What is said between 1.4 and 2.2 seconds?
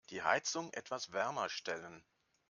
stellen.